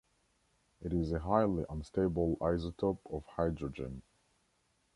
It 0.81 0.93
is 0.93 1.11
a 1.11 1.19
highly 1.19 1.63
unstable 1.69 2.35
isotope 2.37 2.97
of 3.13 3.23
hydrogen. 3.27 4.01